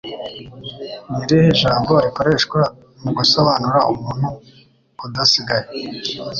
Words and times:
Ni 1.09 1.23
irihe 1.23 1.49
jambo 1.61 1.91
rikoreshwa 2.05 2.59
mu 3.01 3.11
gusobanura 3.17 3.79
umuntu 3.91 4.27
udasigaye 5.05 5.65